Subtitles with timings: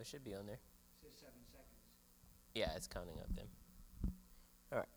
[0.00, 0.58] it should be on there.
[1.02, 1.68] Says seven seconds.
[2.54, 3.44] Yeah, it's counting up then.
[4.72, 4.88] All right.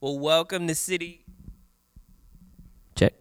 [0.00, 1.26] Well, welcome to City.
[2.94, 3.12] Check.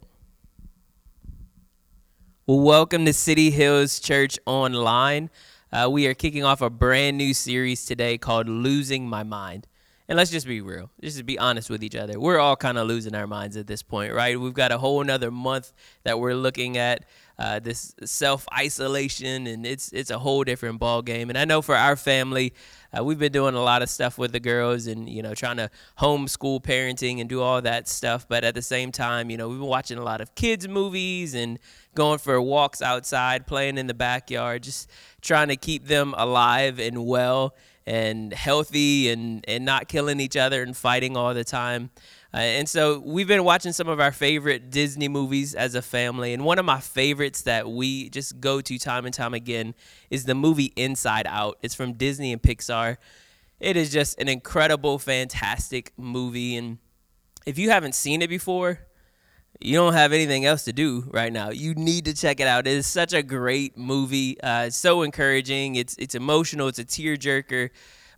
[2.48, 5.30] Well, welcome to City Hills Church Online.
[5.74, 9.68] Uh, we are kicking off a brand new series today called Losing My Mind.
[10.08, 10.92] And let's just be real.
[11.02, 12.20] Just be honest with each other.
[12.20, 14.40] We're all kind of losing our minds at this point, right?
[14.40, 17.06] We've got a whole another month that we're looking at
[17.38, 21.30] uh, this self isolation, and it's it's a whole different ball game.
[21.30, 22.54] And I know for our family,
[22.98, 25.58] uh, we've been doing a lot of stuff with the girls, and you know, trying
[25.58, 25.70] to
[26.00, 28.28] homeschool parenting and do all that stuff.
[28.28, 31.34] But at the same time, you know, we've been watching a lot of kids movies
[31.36, 31.60] and
[31.94, 34.90] going for walks outside, playing in the backyard, just
[35.22, 37.56] trying to keep them alive and well
[37.88, 41.92] and healthy and, and not killing each other and fighting all the time.
[42.36, 46.34] Uh, and so we've been watching some of our favorite Disney movies as a family.
[46.34, 49.74] And one of my favorites that we just go to time and time again
[50.10, 51.58] is the movie Inside Out.
[51.62, 52.98] It's from Disney and Pixar.
[53.62, 56.58] It is just an incredible, fantastic movie.
[56.58, 56.80] And
[57.46, 58.82] if you haven't seen it before,
[59.62, 61.52] you don't have anything else to do right now.
[61.52, 62.68] You need to check it out.
[62.68, 64.42] It is such a great movie.
[64.42, 65.76] Uh, it's so encouraging.
[65.76, 66.68] It's it's emotional.
[66.68, 67.70] It's a tearjerker.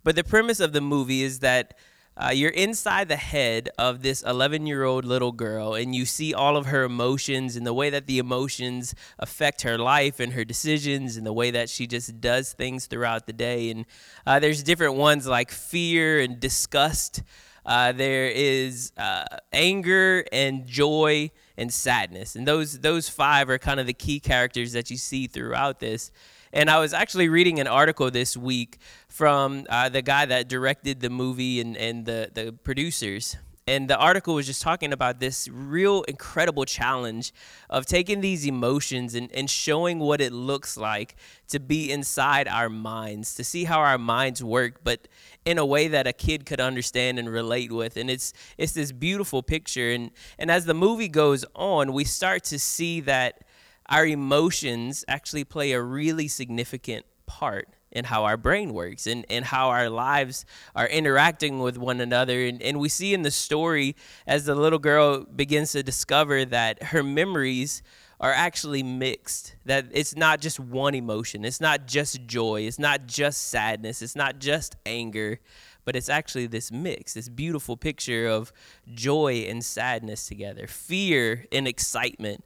[0.03, 1.77] But the premise of the movie is that
[2.19, 6.33] uh, you're inside the head of this 11 year old little girl, and you see
[6.33, 10.43] all of her emotions and the way that the emotions affect her life and her
[10.43, 13.69] decisions and the way that she just does things throughout the day.
[13.69, 13.85] And
[14.25, 17.21] uh, there's different ones like fear and disgust.
[17.67, 23.79] Uh, there is uh, anger and joy and sadness, and those those five are kind
[23.79, 26.11] of the key characters that you see throughout this.
[26.53, 28.77] And I was actually reading an article this week
[29.09, 33.35] from uh, the guy that directed the movie and, and the, the producers.
[33.67, 37.33] And the article was just talking about this real incredible challenge
[37.69, 41.15] of taking these emotions and, and showing what it looks like
[41.49, 45.09] to be inside our minds, to see how our minds work, but
[45.43, 47.97] in a way that a kid could understand and relate with.
[47.97, 49.91] And it's it's this beautiful picture.
[49.91, 53.43] And and as the movie goes on, we start to see that
[53.89, 59.45] our emotions actually play a really significant part in how our brain works and, and
[59.45, 62.45] how our lives are interacting with one another.
[62.45, 66.83] And, and we see in the story as the little girl begins to discover that
[66.83, 67.81] her memories
[68.19, 73.05] are actually mixed, that it's not just one emotion, it's not just joy, it's not
[73.05, 75.39] just sadness, it's not just anger.
[75.85, 78.51] But it's actually this mix, this beautiful picture of
[78.93, 82.43] joy and sadness together, fear and excitement,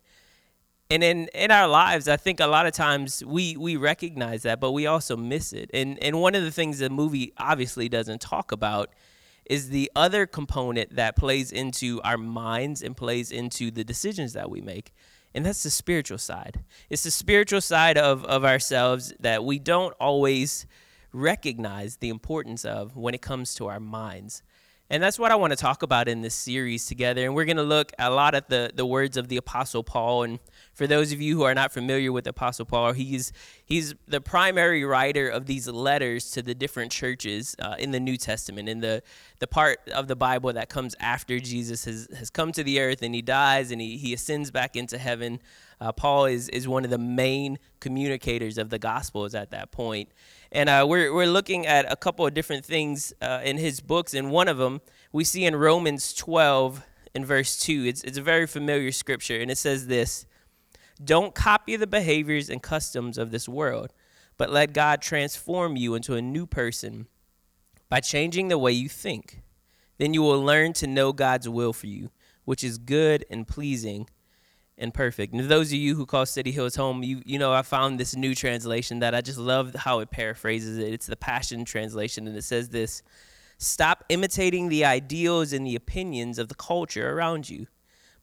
[0.91, 4.59] and in in our lives i think a lot of times we we recognize that
[4.59, 5.69] but we also miss it.
[5.73, 8.93] And and one of the things the movie obviously doesn't talk about
[9.45, 14.49] is the other component that plays into our minds and plays into the decisions that
[14.49, 14.93] we make
[15.33, 16.59] and that's the spiritual side.
[16.89, 20.65] It's the spiritual side of of ourselves that we don't always
[21.13, 24.43] recognize the importance of when it comes to our minds
[24.91, 27.23] and that's what I want to talk about in this series together.
[27.23, 30.23] And we're going to look a lot at the, the words of the Apostle Paul.
[30.23, 30.39] And
[30.73, 33.31] for those of you who are not familiar with Apostle Paul, he's,
[33.63, 38.17] he's the primary writer of these letters to the different churches uh, in the New
[38.17, 39.01] Testament, in the,
[39.39, 43.01] the part of the Bible that comes after Jesus has, has come to the earth
[43.01, 45.39] and he dies and he, he ascends back into heaven.
[45.79, 50.09] Uh, Paul is, is one of the main communicators of the Gospels at that point.
[50.51, 54.13] And uh, we're, we're looking at a couple of different things uh, in his books.
[54.13, 54.81] And one of them
[55.11, 57.85] we see in Romans 12 in verse 2.
[57.85, 59.39] It's, it's a very familiar scripture.
[59.39, 60.25] And it says this
[61.03, 63.93] Don't copy the behaviors and customs of this world,
[64.37, 67.07] but let God transform you into a new person
[67.89, 69.41] by changing the way you think.
[69.97, 72.09] Then you will learn to know God's will for you,
[72.43, 74.07] which is good and pleasing
[74.81, 75.33] and perfect.
[75.33, 78.15] And those of you who call City Hills home, you you know I found this
[78.15, 80.93] new translation that I just love how it paraphrases it.
[80.93, 83.03] It's the Passion translation, and it says this:
[83.57, 87.67] "Stop imitating the ideals and the opinions of the culture around you,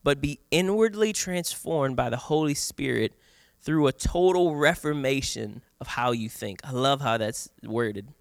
[0.02, 3.14] but be inwardly transformed by the Holy Spirit
[3.60, 8.12] through a total reformation of how you think." I love how that's worded.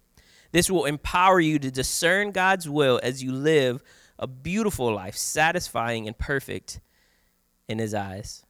[0.52, 3.82] This will empower you to discern God's will as you live
[4.18, 6.80] a beautiful life, satisfying and perfect
[7.68, 8.44] in his eyes.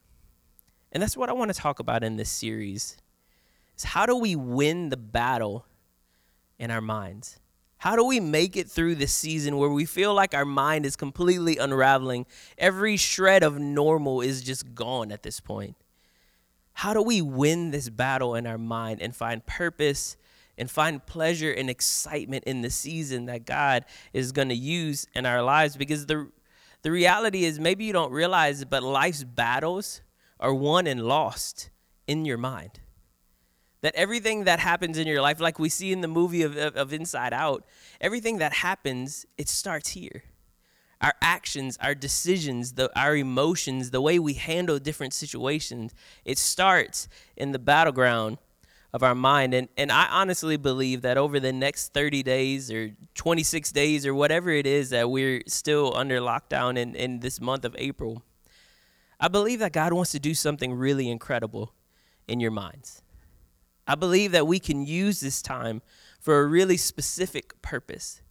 [0.93, 2.97] And that's what I want to talk about in this series.
[3.77, 5.67] Is how do we win the battle
[6.59, 7.39] in our minds?
[7.79, 10.97] How do we make it through this season where we feel like our mind is
[10.97, 12.27] completely unraveling?
[12.57, 15.77] Every shred of normal is just gone at this point.
[16.73, 20.17] How do we win this battle in our mind and find purpose
[20.57, 25.25] and find pleasure and excitement in the season that God is going to use in
[25.25, 25.77] our lives?
[25.77, 26.31] Because the
[26.89, 30.01] the reality is, maybe you don't realize it, but life's battles
[30.41, 31.69] are won and lost
[32.07, 32.81] in your mind.
[33.83, 36.77] That everything that happens in your life, like we see in the movie of, of,
[36.77, 37.67] of Inside Out,
[38.01, 40.23] everything that happens, it starts here.
[41.03, 45.93] Our actions, our decisions, the, our emotions, the way we handle different situations,
[46.25, 47.07] it starts
[47.37, 48.39] in the battleground
[48.93, 49.55] of our mind.
[49.55, 54.15] And, and I honestly believe that over the next 30 days or 26 days or
[54.15, 58.23] whatever it is that we're still under lockdown in, in this month of April,
[59.21, 61.75] I believe that God wants to do something really incredible
[62.27, 63.03] in your minds.
[63.87, 65.83] I believe that we can use this time
[66.21, 68.23] for a really specific purpose.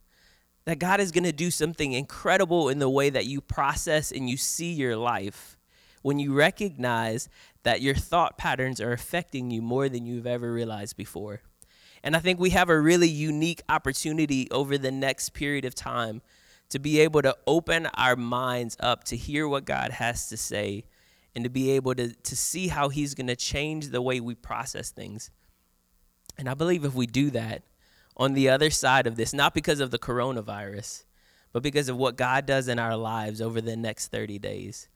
[0.64, 4.28] That God is going to do something incredible in the way that you process and
[4.28, 5.56] you see your life
[6.02, 7.28] when you recognize
[7.62, 11.42] that your thought patterns are affecting you more than you've ever realized before.
[12.02, 16.22] And I think we have a really unique opportunity over the next period of time
[16.70, 20.84] to be able to open our minds up to hear what God has to say
[21.34, 24.34] and to be able to, to see how He's going to change the way we
[24.34, 25.30] process things.
[26.36, 27.62] And I believe if we do that
[28.16, 31.04] on the other side of this, not because of the coronavirus,
[31.52, 34.88] but because of what God does in our lives over the next 30 days,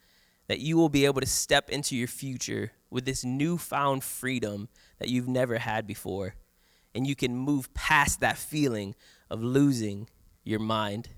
[0.48, 4.68] that you will be able to step into your future with this newfound freedom
[4.98, 6.34] that you've never had before.
[6.94, 8.94] And you can move past that feeling
[9.30, 10.08] of losing
[10.44, 11.08] your mind.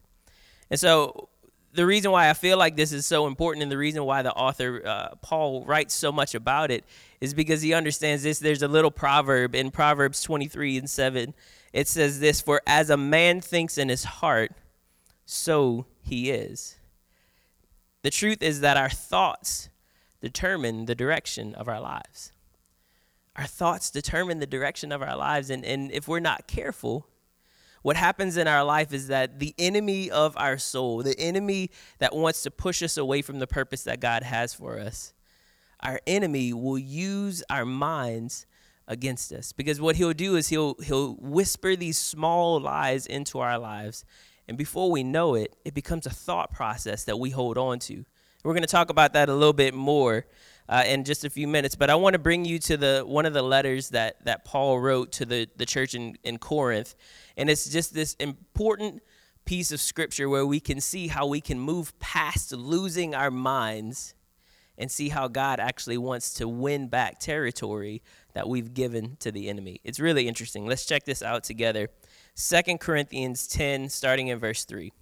[0.70, 1.28] And so,
[1.72, 4.32] the reason why I feel like this is so important and the reason why the
[4.32, 6.84] author, uh, Paul, writes so much about it
[7.20, 8.38] is because he understands this.
[8.38, 11.34] There's a little proverb in Proverbs 23 and 7.
[11.72, 14.52] It says this For as a man thinks in his heart,
[15.26, 16.76] so he is.
[18.04, 19.70] The truth is that our thoughts
[20.20, 22.32] determine the direction of our lives.
[23.34, 25.48] Our thoughts determine the direction of our lives.
[25.48, 27.06] And, and if we're not careful,
[27.80, 32.14] what happens in our life is that the enemy of our soul, the enemy that
[32.14, 35.14] wants to push us away from the purpose that God has for us,
[35.80, 38.44] our enemy will use our minds
[38.86, 43.58] against us because what he'll do is he'll he'll whisper these small lies into our
[43.58, 44.04] lives
[44.48, 48.04] and before we know it, it becomes a thought process that we hold on to.
[48.44, 50.26] We're going to talk about that a little bit more
[50.68, 53.24] uh, in just a few minutes, but I want to bring you to the one
[53.24, 56.94] of the letters that, that Paul wrote to the, the church in, in Corinth.
[57.38, 59.02] And it's just this important
[59.46, 64.14] piece of scripture where we can see how we can move past losing our minds
[64.76, 68.02] and see how God actually wants to win back territory
[68.32, 69.80] that we've given to the enemy.
[69.84, 70.66] It's really interesting.
[70.66, 71.88] Let's check this out together.
[72.36, 74.92] 2 Corinthians 10, starting in verse 3.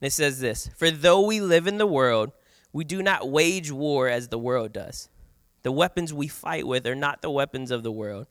[0.00, 2.32] And it says this For though we live in the world,
[2.72, 5.08] we do not wage war as the world does.
[5.62, 8.26] The weapons we fight with are not the weapons of the world.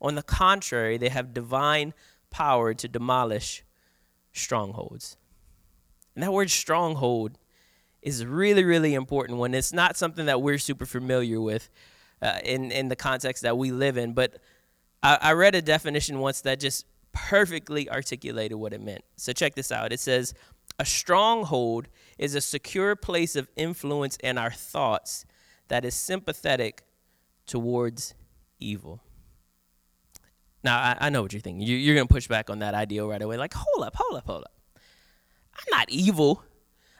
[0.00, 1.94] On the contrary, they have divine
[2.30, 3.62] power to demolish
[4.32, 5.16] strongholds.
[6.16, 7.38] And that word stronghold
[8.00, 11.70] is really, really important when it's not something that we're super familiar with
[12.20, 14.12] uh, in, in the context that we live in.
[14.12, 14.38] But
[15.02, 19.02] I, I read a definition once that just perfectly articulated what it meant.
[19.16, 19.92] So check this out.
[19.92, 20.34] It says,
[20.78, 21.88] a stronghold
[22.18, 25.24] is a secure place of influence in our thoughts
[25.68, 26.82] that is sympathetic
[27.46, 28.14] towards
[28.58, 29.00] evil.
[30.64, 31.66] Now, I, I know what you're thinking.
[31.66, 33.36] You, you're going to push back on that idea right away.
[33.36, 34.52] Like, hold up, hold up, hold up.
[34.76, 36.42] I'm not evil.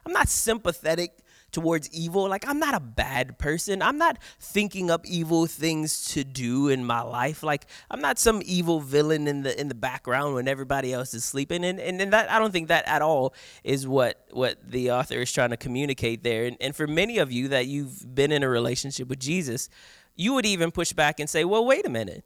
[0.04, 1.12] I'm not sympathetic
[1.52, 2.28] towards evil.
[2.28, 3.82] Like, I'm not a bad person.
[3.82, 7.42] I'm not thinking up evil things to do in my life.
[7.42, 11.24] Like, I'm not some evil villain in the in the background when everybody else is
[11.24, 11.64] sleeping.
[11.64, 15.16] And and, and that I don't think that at all is what what the author
[15.16, 16.46] is trying to communicate there.
[16.46, 19.68] And, and for many of you that you've been in a relationship with Jesus,
[20.16, 22.24] you would even push back and say, well, wait a minute.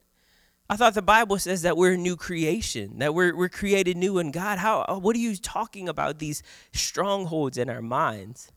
[0.69, 4.19] I thought the Bible says that we're a new creation, that we're, we're created new
[4.19, 4.59] in God.
[4.59, 6.43] How, what are you talking about, these
[6.73, 8.51] strongholds in our minds?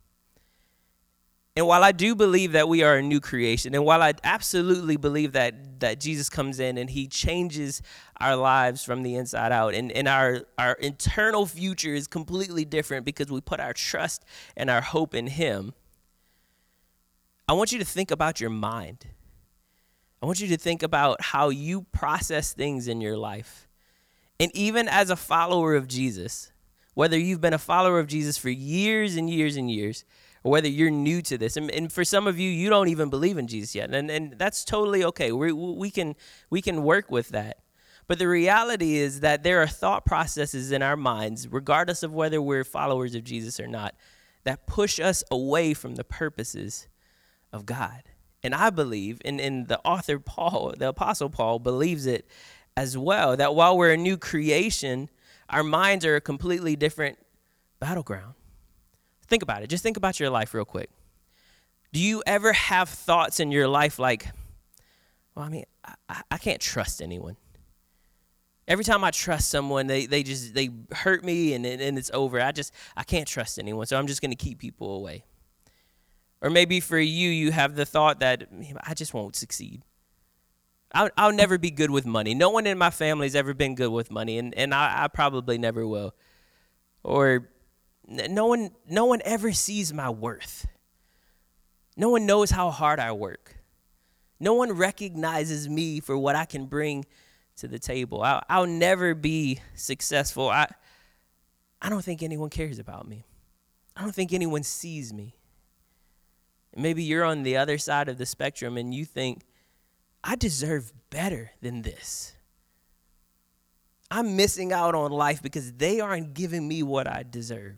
[1.56, 4.98] And while I do believe that we are a new creation, and while I absolutely
[4.98, 7.82] believe that that Jesus comes in and he changes
[8.20, 13.06] our lives from the inside out, and, and our, our internal future is completely different
[13.06, 14.26] because we put our trust
[14.58, 15.74] and our hope in him,
[17.48, 19.06] I want you to think about your mind.
[20.22, 23.68] I want you to think about how you process things in your life.
[24.40, 26.52] And even as a follower of Jesus,
[26.94, 30.04] whether you've been a follower of Jesus for years and years and years,
[30.44, 31.58] or whether you're new to this.
[31.58, 34.38] And, and, for some of you, you don't even believe in Jesus yet, and and
[34.38, 35.32] that's totally okay.
[35.32, 36.16] We we can
[36.50, 37.60] we can work with that.
[38.08, 42.42] But the reality is that there are thought processes in our minds, regardless of whether
[42.42, 43.94] we're followers of Jesus or not,
[44.46, 46.88] that push us away from the purposes
[47.54, 48.02] of God.
[48.42, 52.28] And I believe, and, and the author Paul, the apostle Paul, believes it
[52.76, 55.10] as well, that while we're a new creation,
[55.50, 57.20] our minds are a completely different
[57.80, 58.34] battleground.
[59.30, 59.68] Think about it.
[59.68, 60.90] Just think about your life real quick.
[61.94, 64.28] Do you ever have thoughts in your life like,
[65.36, 65.66] well, I mean,
[66.08, 67.38] I, I can't trust anyone.
[68.68, 72.40] Every time I trust someone, they, they just they hurt me and, and it's over.
[72.40, 75.24] I just I can't trust anyone, so I'm just gonna keep people away.
[76.42, 78.48] Or maybe for you, you have the thought that
[78.84, 79.82] I just won't succeed.
[80.94, 82.34] I'll, I'll never be good with money.
[82.34, 85.08] No one in my family has ever been good with money, and, and I, I
[85.08, 86.16] probably never will.
[87.04, 87.50] Or
[88.10, 90.68] no one, no one ever sees my worth.
[91.96, 93.58] No one knows how hard I work.
[94.40, 97.06] No one recognizes me for what I can bring
[97.58, 98.24] to the table.
[98.24, 100.50] I'll, I'll never be successful.
[100.50, 100.68] I,
[101.82, 103.26] I don't think anyone cares about me.
[103.96, 105.36] I don't think anyone sees me.
[106.76, 109.44] maybe you're on the other side of the spectrum and you think,
[110.24, 112.34] I deserve better than this.
[114.12, 117.78] I'm missing out on life because they aren't giving me what I deserve.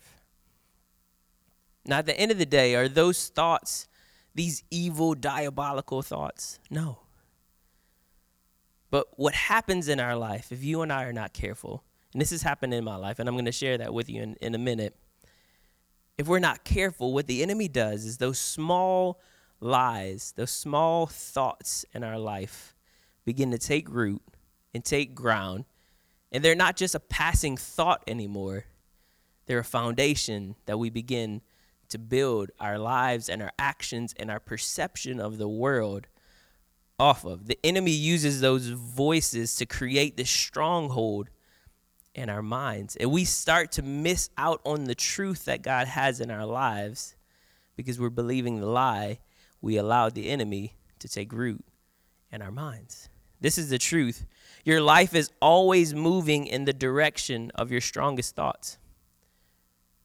[1.85, 3.87] Now, at the end of the day, are those thoughts
[4.33, 6.59] these evil, diabolical thoughts?
[6.69, 6.99] No.
[8.89, 11.83] But what happens in our life, if you and I are not careful,
[12.13, 14.21] and this has happened in my life, and I'm going to share that with you
[14.21, 14.95] in, in a minute.
[16.17, 19.19] If we're not careful, what the enemy does is those small
[19.61, 22.75] lies, those small thoughts in our life
[23.23, 24.21] begin to take root
[24.73, 25.65] and take ground.
[26.31, 28.65] And they're not just a passing thought anymore,
[29.45, 31.41] they're a foundation that we begin
[31.91, 36.07] to build our lives and our actions and our perception of the world
[36.99, 37.47] off of.
[37.47, 41.29] The enemy uses those voices to create this stronghold
[42.13, 42.95] in our minds.
[42.95, 47.15] And we start to miss out on the truth that God has in our lives
[47.75, 49.19] because we're believing the lie.
[49.61, 51.63] We allowed the enemy to take root
[52.31, 53.09] in our minds.
[53.39, 54.25] This is the truth.
[54.63, 58.77] Your life is always moving in the direction of your strongest thoughts.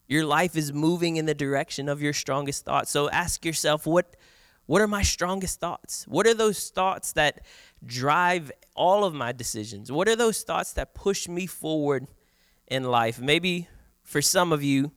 [0.09, 2.91] Your life is moving in the direction of your strongest thoughts.
[2.91, 4.17] So ask yourself, what,
[4.67, 6.05] what are my strongest thoughts?
[6.07, 7.45] What are those thoughts that
[7.85, 9.91] drive all of my decisions?
[9.91, 12.07] What are those thoughts that push me forward
[12.69, 13.21] in life?
[13.21, 13.69] Maybe
[14.03, 14.93] for some of you,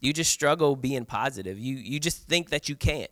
[0.00, 1.58] you just struggle being positive.
[1.58, 3.10] You, you just think that you can't.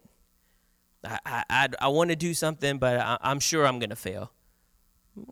[1.04, 4.32] I, I, I want to do something, but I, I'm sure I'm going to fail.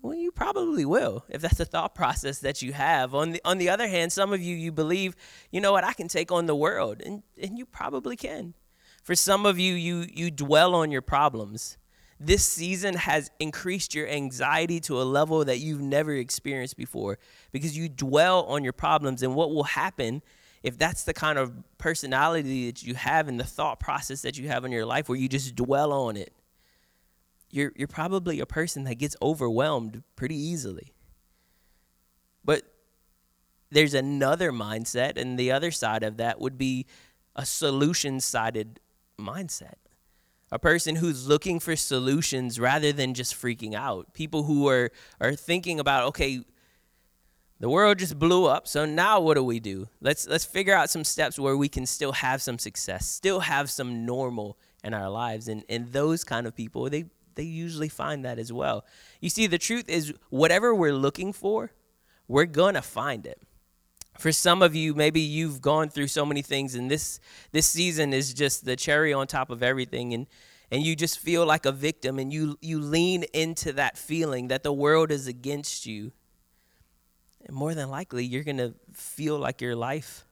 [0.03, 3.15] Well, you probably will if that's the thought process that you have.
[3.15, 5.17] On the on the other hand, some of you you believe,
[5.51, 8.55] you know what, I can take on the world, and and you probably can.
[9.03, 11.79] For some of you, you you dwell on your problems.
[12.19, 17.19] This season has increased your anxiety to a level that you've never experienced before
[17.53, 20.23] because you dwell on your problems and what will happen
[20.63, 24.49] if that's the kind of personality that you have and the thought process that you
[24.49, 26.33] have in your life where you just dwell on it
[27.51, 30.95] you're you're probably a person that gets overwhelmed pretty easily.
[32.45, 32.63] But
[33.71, 36.87] there's another mindset and the other side of that would be
[37.35, 38.81] a solution-sided
[39.19, 39.75] mindset.
[40.53, 44.15] A person who's looking for solutions rather than just freaking out.
[44.15, 46.43] People who are are thinking about, okay,
[47.59, 49.89] the world just blew up, so now what do we do?
[50.01, 53.71] Let's let's figure out some steps where we can still have some success, still have
[53.71, 55.49] some normal in our lives.
[55.49, 58.85] And and those kind of people, they they usually find that as well.
[59.21, 61.73] You see, the truth is, whatever we're looking for,
[62.27, 63.41] we're going to find it.
[64.19, 67.21] For some of you, maybe you've gone through so many things, and this
[67.53, 70.27] this season is just the cherry on top of everything, and
[70.71, 74.63] and you just feel like a victim, and you you lean into that feeling that
[74.63, 76.13] the world is against you.
[77.45, 80.25] And more than likely, you're gonna feel like your life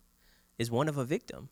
[0.58, 1.50] is one of a victim.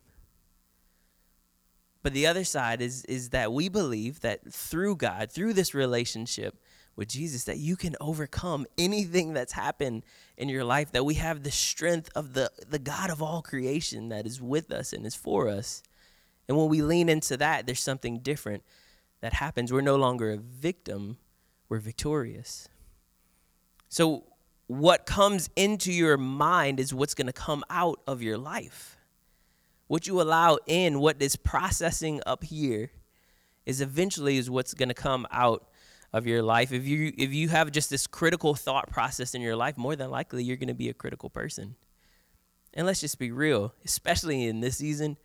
[2.02, 6.56] But the other side is is that we believe that through God, through this relationship
[6.97, 10.04] with Jesus, that you can overcome anything that's happened
[10.37, 14.11] in your life, that we have the strength of the, the God of all creation
[14.11, 15.82] that is with us and is for us.
[16.49, 18.62] And when we lean into that, there's something different
[19.21, 19.73] that happens.
[19.73, 21.16] We're no longer a victim,
[21.68, 22.68] we're victorious.
[23.88, 24.25] So,
[24.66, 28.97] what comes into your mind is what's going to come out of your life
[29.93, 32.91] what you allow in, what is processing up here,
[33.67, 35.69] is eventually is what's going to come out
[36.15, 36.73] of your life.
[36.73, 40.11] If you if you have just this critical thought process in your life, more than
[40.11, 41.77] likely you're going to be a critical person.
[42.73, 45.19] And let's just be real, especially in this season,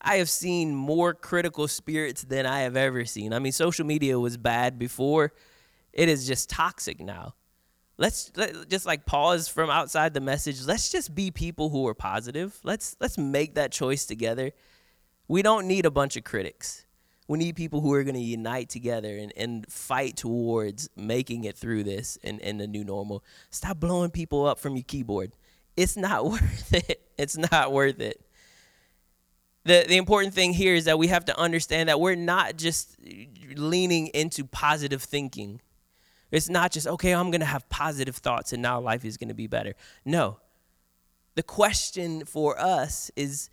[0.00, 3.32] I have seen more critical spirits than I have ever seen.
[3.32, 5.32] I mean, social media was bad before.
[5.92, 7.34] It is just toxic now
[7.98, 10.64] let's let, just like pause from outside the message.
[10.64, 12.58] Let's just be people who are positive.
[12.62, 14.52] Let's let's make that choice together.
[15.26, 16.86] We don't need a bunch of critics.
[17.26, 21.58] We need people who are going to unite together and, and fight towards making it
[21.58, 23.22] through this and, and the new normal.
[23.50, 25.32] Stop blowing people up from your keyboard.
[25.76, 27.02] It's not worth it.
[27.18, 28.24] It's not worth it.
[29.64, 32.96] The, the important thing here is that we have to understand that we're not just
[33.56, 35.60] leaning into positive thinking.
[36.30, 39.28] It's not just, okay, I'm going to have positive thoughts and now life is going
[39.28, 39.74] to be better.
[40.04, 40.38] No.
[41.34, 43.48] The question for us is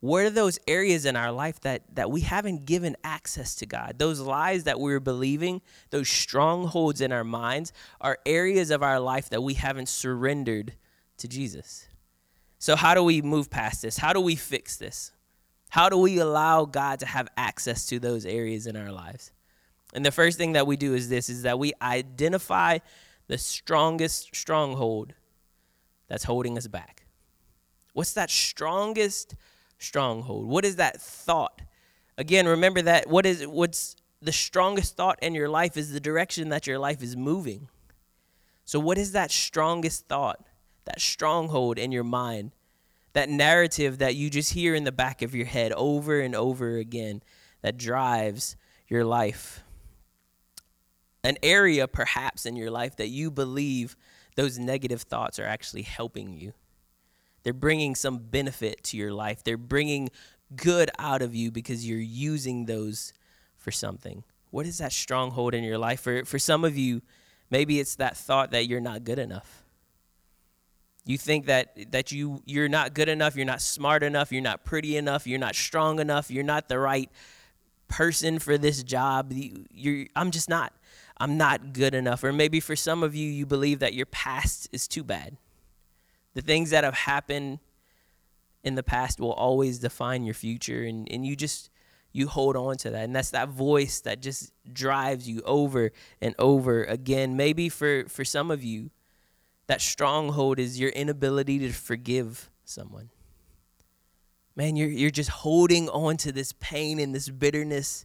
[0.00, 3.98] what are those areas in our life that, that we haven't given access to God?
[3.98, 5.60] Those lies that we're believing,
[5.90, 10.74] those strongholds in our minds, are areas of our life that we haven't surrendered
[11.18, 11.86] to Jesus.
[12.58, 13.98] So, how do we move past this?
[13.98, 15.12] How do we fix this?
[15.68, 19.32] How do we allow God to have access to those areas in our lives?
[19.92, 22.78] And the first thing that we do is this is that we identify
[23.26, 25.14] the strongest stronghold
[26.08, 27.06] that's holding us back.
[27.92, 29.34] What's that strongest
[29.78, 30.46] stronghold?
[30.46, 31.62] What is that thought?
[32.18, 36.50] Again, remember that what is what's the strongest thought in your life is the direction
[36.50, 37.68] that your life is moving.
[38.64, 40.44] So what is that strongest thought?
[40.84, 42.52] That stronghold in your mind
[43.12, 46.76] that narrative that you just hear in the back of your head over and over
[46.76, 47.22] again
[47.62, 48.56] that drives
[48.88, 49.62] your life.
[51.22, 53.96] An area, perhaps, in your life that you believe
[54.36, 56.52] those negative thoughts are actually helping you.
[57.42, 60.10] They're bringing some benefit to your life, they're bringing
[60.56, 63.12] good out of you because you're using those
[63.56, 64.24] for something.
[64.50, 66.00] What is that stronghold in your life?
[66.00, 67.02] For, for some of you,
[67.50, 69.62] maybe it's that thought that you're not good enough
[71.06, 74.64] you think that that you you're not good enough you're not smart enough you're not
[74.64, 77.10] pretty enough you're not strong enough you're not the right
[77.88, 80.72] person for this job You, you're, i'm just not
[81.20, 82.24] i'm not good enough.
[82.24, 85.36] Or maybe for some of you you believe that your past is too bad.
[86.34, 87.60] The things that have happened
[88.64, 91.70] in the past will always define your future and, and you just
[92.12, 93.04] you hold on to that.
[93.04, 97.36] And that's that voice that just drives you over and over again.
[97.36, 98.90] Maybe for for some of you
[99.66, 103.10] that stronghold is your inability to forgive someone.
[104.56, 108.04] Man, you're, you're just holding on to this pain and this bitterness,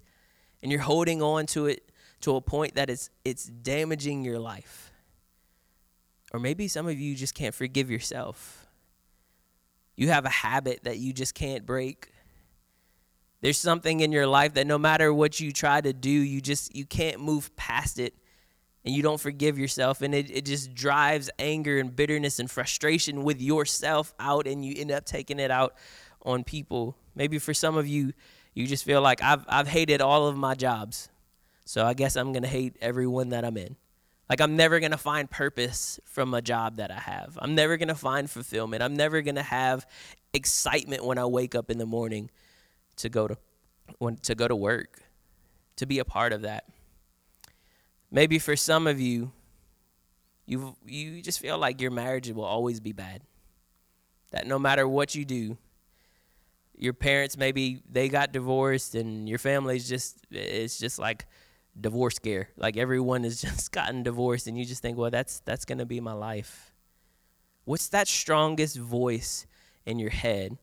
[0.62, 1.90] and you're holding on to it
[2.22, 4.92] to a point that it's, it's damaging your life.
[6.34, 8.68] Or maybe some of you just can't forgive yourself.
[9.96, 12.10] You have a habit that you just can't break.
[13.42, 16.76] There's something in your life that no matter what you try to do, you just
[16.76, 18.14] you can't move past it
[18.86, 23.24] and you don't forgive yourself and it, it just drives anger and bitterness and frustration
[23.24, 25.74] with yourself out and you end up taking it out
[26.22, 28.14] on people maybe for some of you
[28.54, 31.10] you just feel like i've, I've hated all of my jobs
[31.66, 33.76] so i guess i'm going to hate everyone that i'm in.
[34.30, 37.38] Like i'm never going to find purpose from a job that i have.
[37.42, 38.82] I'm never going to find fulfillment.
[38.82, 39.86] I'm never going to have
[40.34, 42.30] excitement when i wake up in the morning
[42.98, 43.38] to go to
[44.00, 45.02] when, to go to work
[45.78, 46.66] to be a part of that.
[48.12, 49.32] Maybe for some of you,
[50.46, 53.22] you you just feel like your marriage will always be bad.
[54.32, 55.58] That no matter what you do,
[56.78, 61.26] your parents maybe they got divorced and your family's just it's just like
[61.80, 62.50] divorce scare.
[62.58, 66.00] Like everyone has just gotten divorced and you just think, "Well, that's that's to be
[66.00, 66.72] my life."
[67.66, 69.48] What's that strongest voice
[69.86, 70.60] in your head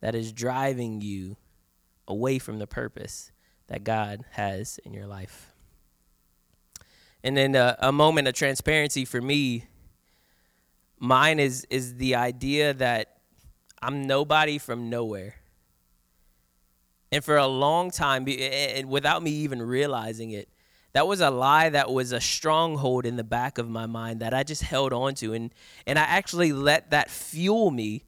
[0.00, 1.36] that is driving you
[2.08, 3.30] away from the purpose
[3.66, 5.52] that God has in your life?
[7.22, 9.66] And then uh, a moment of transparency for me,
[10.98, 13.18] mine is is the idea that
[13.82, 15.34] I'm nobody from nowhere.
[17.12, 20.48] And for a long time, and without me even realizing it,
[20.96, 24.32] that was a lie that was a stronghold in the back of my mind that
[24.32, 25.34] I just held on to.
[25.34, 25.52] And,
[25.86, 28.04] and I actually let that fuel me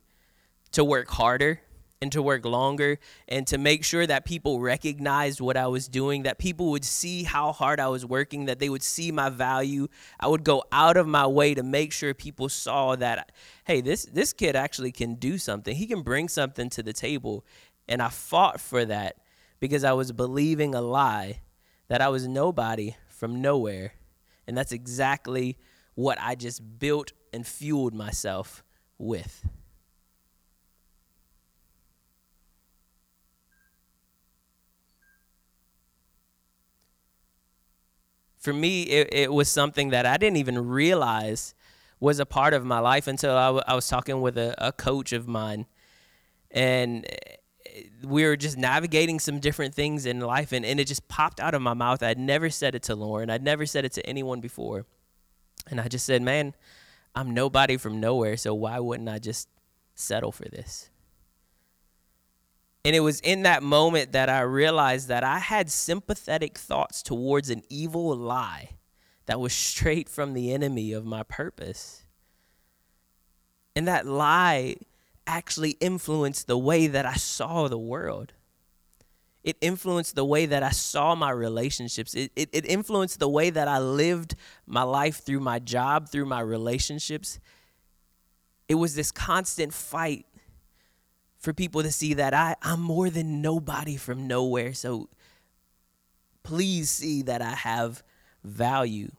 [0.73, 1.61] to work harder
[2.01, 2.99] and to work longer
[3.29, 7.25] and to make sure that people recognized what I was doing, that people would see
[7.25, 9.89] how hard I was working, that they would see my value.
[10.19, 13.33] I would go out of my way to make sure people saw that
[13.65, 15.77] hey, this this kid actually can do something.
[15.77, 17.45] He can bring something to the table.
[17.87, 19.17] And I fought for that
[19.61, 21.41] because I was believing a lie
[21.89, 23.95] that I was nobody from nowhere.
[24.47, 25.57] And that's exactly
[25.95, 28.63] what I just built and fueled myself
[28.99, 29.45] with.
[38.39, 41.55] for me, it, it was something that I didn't even realize
[42.01, 44.73] was a part of my life until I, w- I was talking with a, a
[44.73, 45.67] coach of mine.
[46.51, 47.07] And
[48.03, 51.55] we were just navigating some different things in life, and, and it just popped out
[51.55, 52.03] of my mouth.
[52.03, 54.87] I'd never said it to Lauren, I'd never said it to anyone before.
[55.71, 56.55] And I just said, Man,
[57.15, 59.49] I'm nobody from nowhere, so why wouldn't I just
[59.95, 60.91] settle for this?
[62.85, 67.51] And it was in that moment that I realized that I had sympathetic thoughts towards
[67.51, 68.79] an evil lie
[69.27, 72.05] that was straight from the enemy of my purpose.
[73.77, 74.77] And that lie
[75.29, 78.33] actually influenced the way that I saw the world.
[79.45, 82.15] It influenced the way that I saw my relationships.
[82.15, 84.35] It, it, it, influenced the way that I lived
[84.67, 87.39] my life through my job, through my relationships.
[88.69, 90.27] It was this constant fight
[91.39, 94.75] for people to see that I, I'm more than nobody from nowhere.
[94.75, 95.09] So
[96.43, 98.03] please see that I have
[98.43, 99.11] value.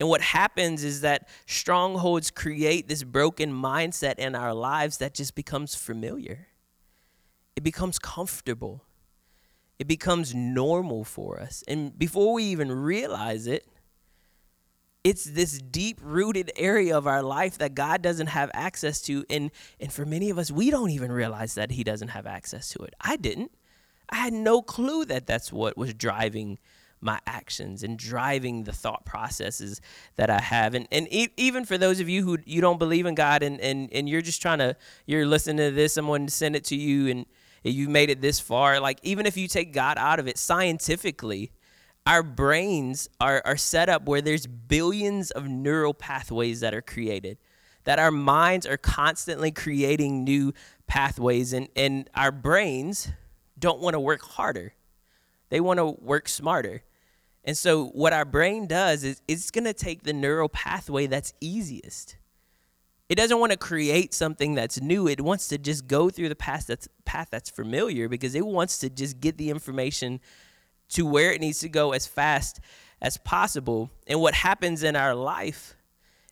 [0.00, 5.34] And what happens is that strongholds create this broken mindset in our lives that just
[5.34, 6.48] becomes familiar.
[7.54, 8.82] It becomes comfortable.
[9.78, 11.62] It becomes normal for us.
[11.68, 13.66] And before we even realize it,
[15.04, 19.24] it's this deep rooted area of our life that God doesn't have access to.
[19.28, 22.70] And, and for many of us, we don't even realize that He doesn't have access
[22.70, 22.94] to it.
[23.00, 23.52] I didn't.
[24.08, 26.58] I had no clue that that's what was driving
[27.00, 29.80] my actions and driving the thought processes
[30.16, 30.74] that I have.
[30.74, 33.60] And and e- even for those of you who you don't believe in God and,
[33.60, 37.08] and and you're just trying to you're listening to this, someone send it to you
[37.08, 37.26] and
[37.62, 38.80] you've made it this far.
[38.80, 41.52] Like even if you take God out of it scientifically,
[42.06, 47.38] our brains are, are set up where there's billions of neural pathways that are created
[47.84, 50.52] that our minds are constantly creating new
[50.86, 53.08] pathways and, and our brains
[53.58, 54.74] don't want to work harder
[55.48, 56.82] they want to work smarter
[57.44, 61.32] and so what our brain does is it's going to take the neural pathway that's
[61.40, 62.16] easiest.
[63.08, 65.08] It doesn't want to create something that's new.
[65.08, 68.78] It wants to just go through the path that's path that's familiar because it wants
[68.78, 70.20] to just get the information
[70.90, 72.60] to where it needs to go as fast
[73.02, 73.90] as possible.
[74.06, 75.74] And what happens in our life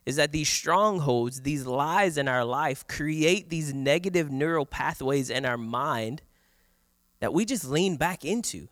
[0.06, 5.44] is that these strongholds, these lies in our life create these negative neural pathways in
[5.44, 6.22] our mind
[7.20, 8.68] that we just lean back into.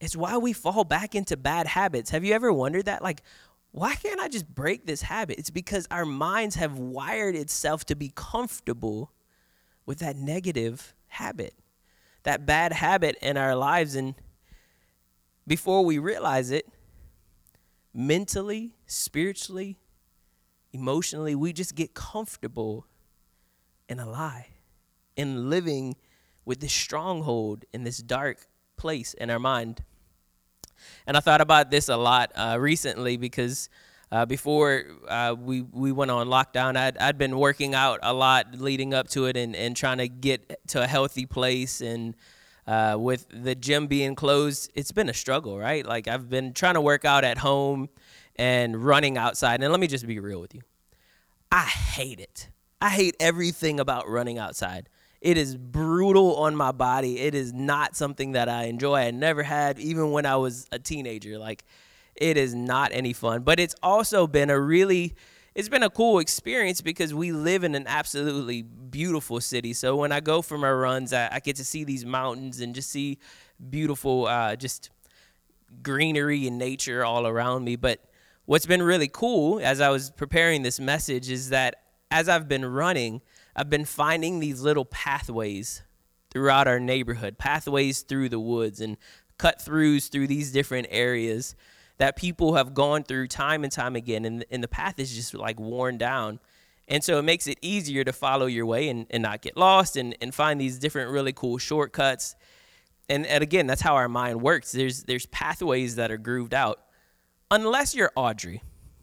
[0.00, 2.10] It's why we fall back into bad habits.
[2.10, 3.02] Have you ever wondered that?
[3.02, 3.22] Like,
[3.72, 5.38] why can't I just break this habit?
[5.38, 9.12] It's because our minds have wired itself to be comfortable
[9.86, 11.54] with that negative habit,
[12.22, 13.94] that bad habit in our lives.
[13.94, 14.14] And
[15.46, 16.66] before we realize it,
[17.92, 19.78] mentally, spiritually,
[20.72, 22.86] emotionally, we just get comfortable
[23.88, 24.48] in a lie,
[25.16, 25.96] in living
[26.44, 28.46] with this stronghold in this dark
[28.78, 29.82] place in our mind.
[31.06, 33.68] And I thought about this a lot uh, recently because
[34.10, 38.54] uh, before uh, we we went on lockdown, I'd I'd been working out a lot
[38.58, 41.80] leading up to it and, and trying to get to a healthy place.
[41.80, 42.14] And
[42.66, 45.84] uh, with the gym being closed, it's been a struggle, right?
[45.84, 47.88] Like I've been trying to work out at home
[48.36, 49.62] and running outside.
[49.62, 50.62] And let me just be real with you,
[51.50, 52.48] I hate it.
[52.80, 54.88] I hate everything about running outside.
[55.20, 57.18] It is brutal on my body.
[57.18, 58.96] It is not something that I enjoy.
[58.96, 61.38] I never had, even when I was a teenager.
[61.38, 61.64] Like,
[62.14, 63.42] it is not any fun.
[63.42, 65.14] But it's also been a really,
[65.54, 69.72] it's been a cool experience because we live in an absolutely beautiful city.
[69.72, 72.74] So when I go for my runs, I, I get to see these mountains and
[72.74, 73.18] just see
[73.70, 74.90] beautiful, uh, just
[75.82, 77.74] greenery and nature all around me.
[77.74, 78.04] But
[78.44, 82.64] what's been really cool as I was preparing this message is that as I've been
[82.64, 83.20] running,
[83.58, 85.82] I've been finding these little pathways
[86.30, 88.96] throughout our neighborhood, pathways through the woods and
[89.36, 91.56] cut throughs through these different areas
[91.96, 94.24] that people have gone through time and time again.
[94.24, 96.38] And, and the path is just like worn down.
[96.86, 99.96] And so it makes it easier to follow your way and, and not get lost
[99.96, 102.36] and, and find these different really cool shortcuts.
[103.08, 104.70] And, and again, that's how our mind works.
[104.70, 106.78] There's, there's pathways that are grooved out.
[107.50, 108.62] Unless you're Audrey,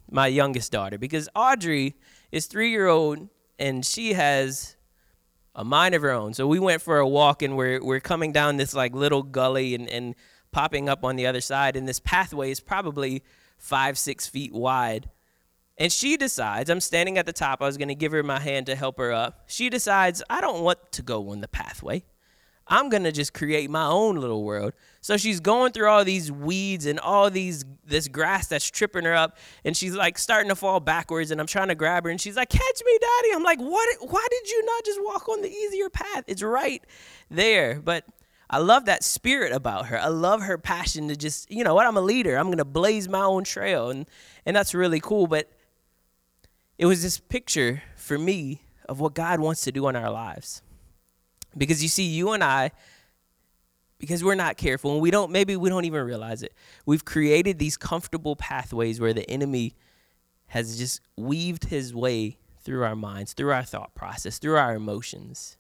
[0.10, 1.96] my youngest daughter, because Audrey
[2.32, 4.76] is three year old and she has
[5.54, 6.34] a mind of her own.
[6.34, 9.76] So we went for a walk and we're we're coming down this like little gully
[9.76, 10.16] and, and
[10.52, 13.24] popping up on the other side, and this pathway is probably
[13.58, 15.10] five, six feet wide.
[15.78, 18.66] And she decides, I'm standing at the top, I was gonna give her my hand
[18.68, 19.44] to help her up.
[19.48, 22.06] She decides, I don't want to go on the pathway.
[22.68, 24.74] I'm gonna just create my own little world.
[25.02, 29.14] So she's going through all these weeds and all these this grass that's tripping her
[29.14, 31.30] up, and she's like starting to fall backwards.
[31.30, 33.88] And I'm trying to grab her, and she's like, "Catch me, daddy!" I'm like, "What?
[34.10, 36.24] Why did you not just walk on the easier path?
[36.28, 36.84] It's right
[37.30, 38.06] there." But
[38.50, 40.00] I love that spirit about her.
[40.00, 41.88] I love her passion to just, you know what?
[41.88, 42.36] I'm a leader.
[42.36, 44.08] I'm gonna blaze my own trail, and
[44.46, 45.28] and that's really cool.
[45.28, 45.52] But
[46.78, 50.62] it was this picture for me of what God wants to do in our lives.
[51.58, 52.72] Because you see, you and I,
[53.98, 56.54] because we're not careful and we don't, maybe we don't even realize it,
[56.86, 59.76] we've created these comfortable pathways where the enemy
[60.48, 65.58] has just weaved his way through our minds, through our thought process, through our emotions.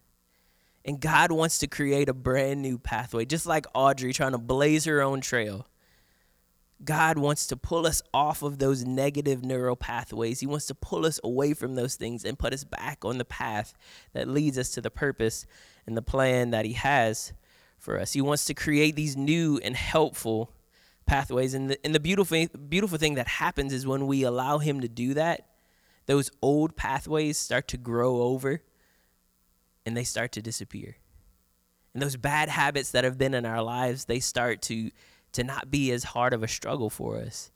[0.84, 4.86] And God wants to create a brand new pathway, just like Audrey trying to blaze
[4.86, 5.67] her own trail.
[6.84, 10.41] God wants to pull us off of those negative neural pathways.
[10.41, 13.25] He wants to pull us away from those things and put us back on the
[13.25, 13.73] path
[14.13, 15.45] that leads us to the purpose
[15.88, 17.34] and the plan that He has
[17.78, 18.13] for us.
[18.13, 20.52] He wants to create these new and helpful
[21.06, 21.54] pathways.
[21.54, 24.88] And the, and the beautiful, beautiful thing that happens is when we allow Him to
[24.88, 25.48] do that,
[26.06, 28.62] those old pathways start to grow over
[29.86, 30.98] and they start to disappear.
[31.93, 34.91] And those bad habits that have been in our lives, they start to
[35.32, 37.52] to not be as hard of a struggle for us.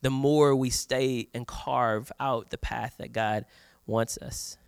[0.00, 3.44] The more we stay and carve out the path that God
[3.84, 4.58] wants us.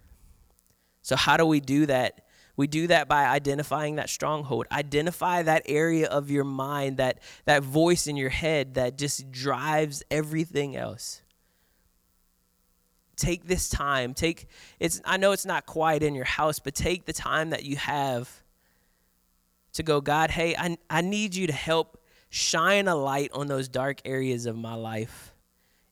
[1.03, 2.27] So how do we do that?
[2.59, 4.67] We do that by identifying that stronghold.
[4.73, 10.03] Identify that area of your mind, that that voice in your head that just drives
[10.11, 11.23] everything else.
[13.15, 14.13] Take this time.
[14.13, 14.49] Take
[14.81, 17.77] it's i know it's not quiet in your house but take the time that you
[17.77, 18.43] have
[19.75, 23.69] to go god hey i, I need you to help shine a light on those
[23.69, 25.35] dark areas of my life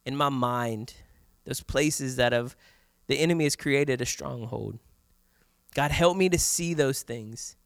[0.04, 0.94] in my mind
[1.44, 2.56] those places that have
[3.06, 4.78] the enemy has created a stronghold
[5.76, 7.56] god help me to see those things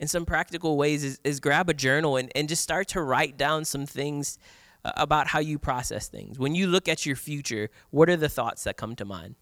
[0.00, 3.36] in some practical ways is, is grab a journal and, and just start to write
[3.36, 4.38] down some things
[4.82, 6.38] uh, about how you process things.
[6.38, 9.36] When you look at your future, what are the thoughts that come to mind?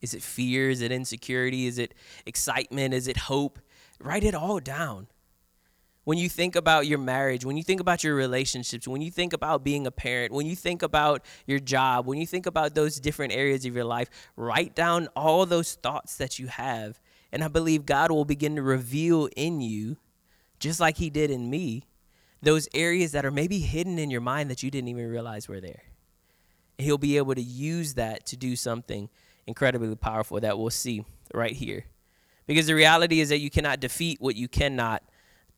[0.00, 0.70] Is it fear?
[0.70, 1.66] Is it insecurity?
[1.66, 1.92] Is it
[2.24, 2.94] excitement?
[2.94, 3.58] Is it hope?
[4.00, 5.08] Write it all down.
[6.08, 9.34] When you think about your marriage, when you think about your relationships, when you think
[9.34, 12.98] about being a parent, when you think about your job, when you think about those
[12.98, 16.98] different areas of your life, write down all those thoughts that you have.
[17.30, 19.98] And I believe God will begin to reveal in you,
[20.58, 21.84] just like He did in me,
[22.40, 25.60] those areas that are maybe hidden in your mind that you didn't even realize were
[25.60, 25.82] there.
[26.78, 29.10] And he'll be able to use that to do something
[29.46, 31.84] incredibly powerful that we'll see right here.
[32.46, 35.02] Because the reality is that you cannot defeat what you cannot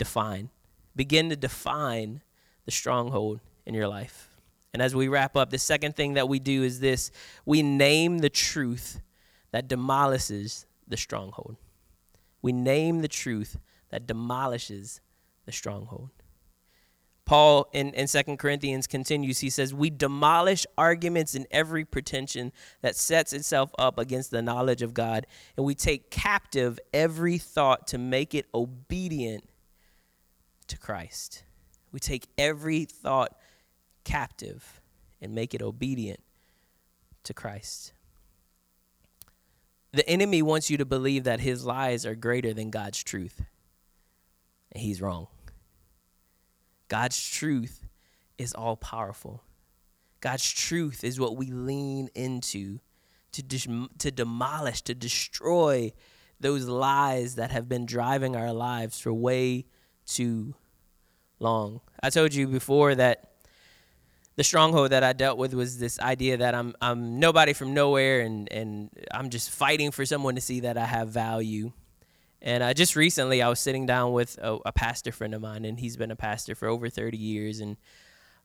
[0.01, 0.49] define.
[0.97, 2.23] Begin to define
[2.65, 4.29] the stronghold in your life.
[4.73, 7.11] And as we wrap up, the second thing that we do is this
[7.45, 9.01] we name the truth
[9.53, 11.57] that demolishes the stronghold.
[12.41, 13.59] We name the truth
[13.91, 15.01] that demolishes
[15.45, 16.11] the stronghold.
[17.27, 22.97] Paul in, in 2 Corinthians continues, he says, We demolish arguments and every pretension that
[22.97, 27.99] sets itself up against the knowledge of God, and we take captive every thought to
[27.99, 29.50] make it obedient
[30.71, 31.45] to Christ.
[31.93, 33.37] We take every thought
[34.05, 34.81] captive
[35.21, 36.21] and make it obedient
[37.25, 37.93] to Christ.
[39.93, 43.43] The enemy wants you to believe that his lies are greater than God's truth,
[44.73, 45.27] and he's wrong.
[46.89, 47.87] God's truth
[48.39, 49.43] is all powerful.
[50.21, 52.79] God's truth is what we lean into
[53.33, 55.93] to, to demolish, to destroy
[56.39, 59.67] those lies that have been driving our lives for way
[60.07, 60.55] too
[61.41, 61.81] long.
[62.03, 63.31] I told you before that
[64.37, 68.21] the stronghold that I dealt with was this idea that I'm I'm nobody from nowhere
[68.21, 71.73] and and I'm just fighting for someone to see that I have value.
[72.43, 75.67] And uh, just recently, I was sitting down with a, a, pastor friend of mine,
[75.67, 77.61] and he's been a pastor for over 30 years.
[77.61, 77.77] And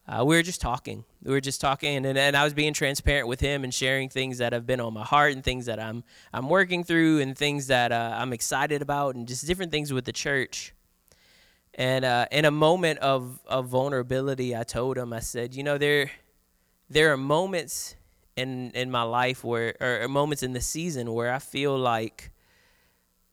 [0.06, 1.06] uh, we were just talking.
[1.24, 4.40] We were just talking, and, and I was being transparent with him and sharing things
[4.40, 6.04] that have been on my heart and things that I'm
[6.34, 10.04] I'm working through and things that uh, I'm excited about and just different things with
[10.04, 10.74] the church.
[11.76, 15.78] And uh, in a moment of, of vulnerability, I told him, I said, you know,
[15.78, 16.10] there
[16.90, 17.96] there are moments
[18.36, 22.32] in in my life where, or moments in the season where I feel like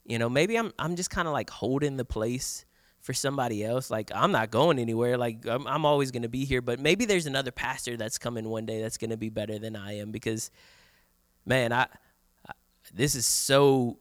[0.04, 2.64] you know, maybe I'm I'm just kind of like holding the place
[3.00, 3.90] for somebody else.
[3.90, 5.16] Like I'm not going anywhere.
[5.16, 8.48] Like I'm I'm always going to be here, but maybe there's another pastor that's coming
[8.48, 10.50] one day that's going to be better than I am because
[11.46, 11.86] man, I,
[12.46, 12.52] I
[12.92, 13.98] this is so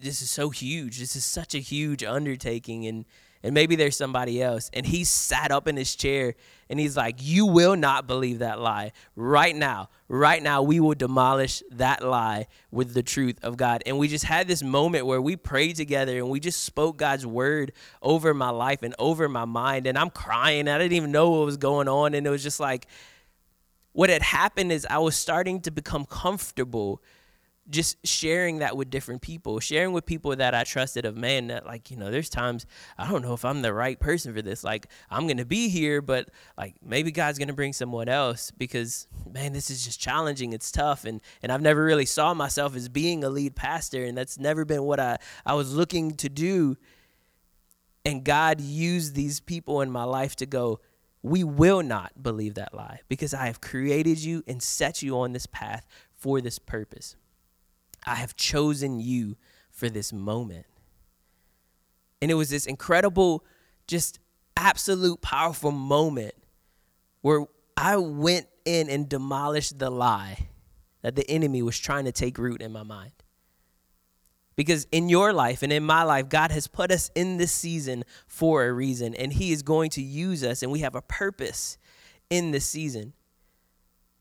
[0.00, 0.98] this is so huge.
[0.98, 3.04] This is such a huge undertaking and
[3.42, 4.70] and maybe there's somebody else.
[4.72, 6.34] And he sat up in his chair
[6.68, 8.92] and he's like, You will not believe that lie.
[9.16, 13.82] Right now, right now, we will demolish that lie with the truth of God.
[13.84, 17.26] And we just had this moment where we prayed together and we just spoke God's
[17.26, 19.86] word over my life and over my mind.
[19.86, 20.68] And I'm crying.
[20.68, 22.14] I didn't even know what was going on.
[22.14, 22.86] And it was just like,
[23.92, 27.02] what had happened is I was starting to become comfortable
[27.70, 31.64] just sharing that with different people, sharing with people that I trusted of man that
[31.64, 32.66] like, you know, there's times
[32.98, 34.64] I don't know if I'm the right person for this.
[34.64, 39.52] Like I'm to be here, but like maybe God's to bring someone else because man,
[39.52, 40.52] this is just challenging.
[40.52, 44.18] It's tough and and I've never really saw myself as being a lead pastor and
[44.18, 46.76] that's never been what I I was looking to do.
[48.04, 50.80] And God used these people in my life to go,
[51.22, 55.32] we will not believe that lie because I have created you and set you on
[55.32, 57.14] this path for this purpose.
[58.04, 59.36] I have chosen you
[59.70, 60.66] for this moment.
[62.20, 63.44] And it was this incredible,
[63.86, 64.18] just
[64.56, 66.34] absolute powerful moment
[67.20, 70.48] where I went in and demolished the lie
[71.02, 73.12] that the enemy was trying to take root in my mind.
[74.54, 78.04] Because in your life and in my life, God has put us in this season
[78.26, 81.78] for a reason, and He is going to use us, and we have a purpose
[82.28, 83.14] in this season.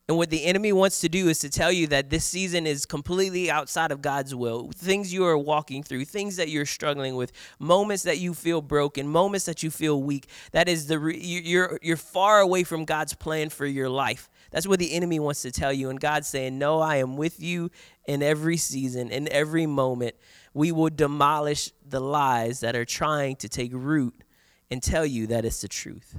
[0.08, 2.86] And what the enemy wants to do is to tell you that this season is
[2.86, 4.72] completely outside of God's will.
[4.76, 9.08] Things you are walking through, things that you're struggling with, moments that you feel broken,
[9.08, 10.28] moments that you feel weak.
[10.52, 14.30] That is the re- you're you're far away from God's plan for your life.
[14.50, 15.90] That's what the enemy wants to tell you.
[15.90, 17.70] And God's saying, "No, I am with you
[18.06, 20.16] in every season, in every moment.
[20.54, 24.24] We will demolish the lies that are trying to take root
[24.70, 26.18] and tell you that it's the truth."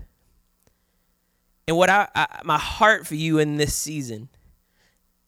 [1.68, 4.28] And what I, I, my heart for you in this season,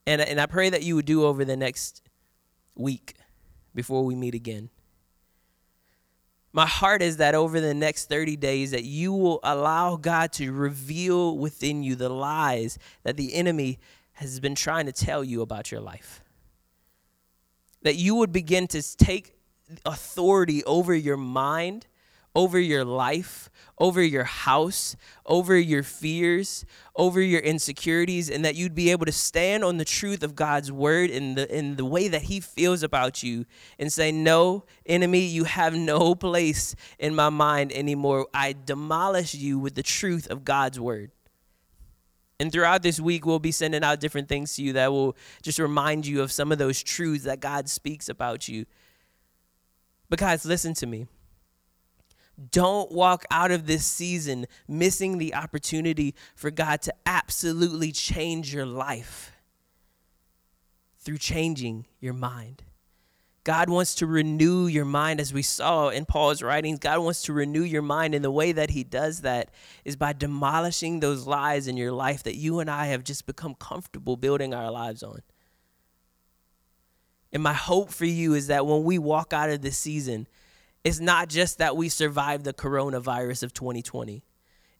[0.06, 2.02] and and I pray that you would do over the next
[2.74, 3.14] week
[3.74, 4.70] before we meet again.
[6.52, 10.52] My heart is that over the next 30 days that you will allow God to
[10.52, 13.80] reveal within you the lies that the enemy
[14.12, 16.22] has been trying to tell you about your life.
[17.82, 19.34] That you would begin to take
[19.84, 21.88] authority over your mind
[22.34, 26.64] over your life, over your house, over your fears,
[26.96, 30.70] over your insecurities, and that you'd be able to stand on the truth of God's
[30.70, 33.46] word in the in the way that He feels about you,
[33.78, 38.26] and say, "No, enemy, you have no place in my mind anymore.
[38.34, 41.10] I demolish you with the truth of God's word."
[42.40, 45.60] And throughout this week, we'll be sending out different things to you that will just
[45.60, 48.66] remind you of some of those truths that God speaks about you.
[50.10, 51.06] But guys, listen to me
[52.50, 58.66] don't walk out of this season missing the opportunity for God to absolutely change your
[58.66, 59.32] life
[60.98, 62.62] through changing your mind.
[63.44, 66.78] God wants to renew your mind, as we saw in Paul's writings.
[66.78, 69.50] God wants to renew your mind, and the way that He does that
[69.84, 73.54] is by demolishing those lies in your life that you and I have just become
[73.54, 75.20] comfortable building our lives on.
[77.34, 80.26] And my hope for you is that when we walk out of this season,
[80.84, 84.22] it's not just that we survived the coronavirus of 2020.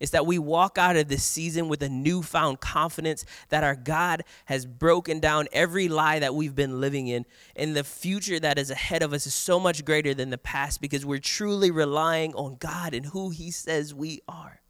[0.00, 4.24] It's that we walk out of this season with a newfound confidence that our God
[4.46, 7.24] has broken down every lie that we've been living in.
[7.56, 10.82] And the future that is ahead of us is so much greater than the past
[10.82, 14.60] because we're truly relying on God and who He says we are.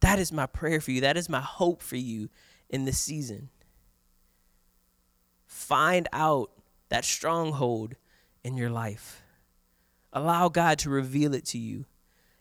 [0.00, 1.00] That is my prayer for you.
[1.00, 2.28] That is my hope for you
[2.68, 3.50] in this season.
[5.46, 6.50] Find out
[6.88, 7.94] that stronghold
[8.42, 9.21] in your life.
[10.12, 11.86] Allow God to reveal it to you.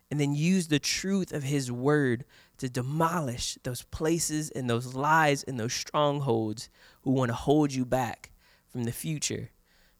[0.09, 2.25] And then use the truth of His word
[2.57, 6.69] to demolish those places and those lies and those strongholds
[7.03, 8.31] who want to hold you back
[8.67, 9.51] from the future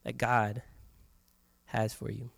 [0.03, 0.63] that God
[1.65, 2.29] has for you.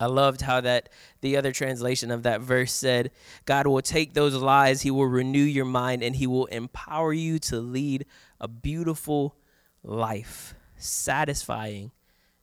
[0.00, 0.88] I loved how that
[1.20, 3.10] the other translation of that verse said,
[3.44, 7.38] God will take those lies, He will renew your mind, and He will empower you
[7.40, 8.06] to lead
[8.40, 9.36] a beautiful
[9.82, 11.92] life, satisfying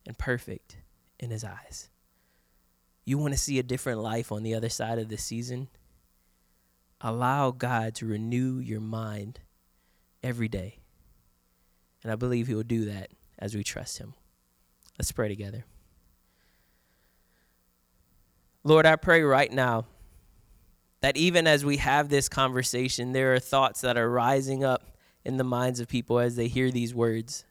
[0.05, 0.77] and perfect
[1.19, 1.89] in his eyes.
[3.06, 5.69] You want to see a different life on the other side of the season?
[6.99, 9.39] Allow God to renew your mind
[10.23, 10.80] every day.
[12.03, 14.13] And I believe he will do that as we trust him.
[14.97, 15.65] Let's pray together.
[18.63, 19.86] Lord, I pray right now
[20.99, 25.38] that even as we have this conversation, there are thoughts that are rising up in
[25.38, 27.45] the minds of people as they hear these words.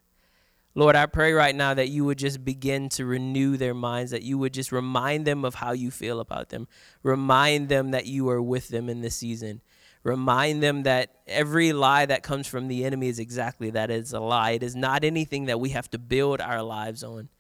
[0.77, 4.23] Lord, I pray right now that you would just begin to renew their minds, that
[4.23, 6.69] you would just remind them of how you feel about them,
[7.03, 9.63] remind them that you are with them in this season.
[10.03, 14.21] Remind them that every lie that comes from the enemy is exactly that it's a
[14.21, 14.51] lie.
[14.53, 17.31] It is not anything that we have to build our lives on.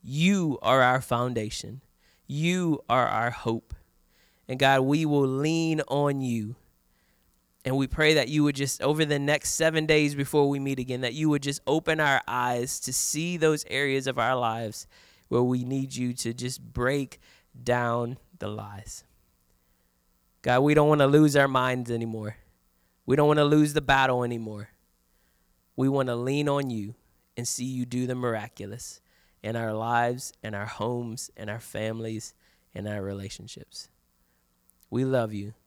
[0.00, 1.82] You are our foundation.
[2.28, 3.74] You are our hope.
[4.48, 6.54] And God, we will lean on you
[7.66, 10.78] and we pray that you would just, over the next seven days before we meet
[10.78, 14.86] again, that you would just open our eyes to see those areas of our lives
[15.26, 17.18] where we need you to just break
[17.60, 19.02] down the lies.
[20.42, 22.36] God, we don't want to lose our minds anymore.
[23.04, 24.68] We don't want to lose the battle anymore.
[25.74, 26.94] We want to lean on you
[27.36, 29.00] and see you do the miraculous
[29.42, 32.32] in our lives, in our homes, in our families,
[32.72, 33.88] in our relationships.
[34.88, 35.54] We love you.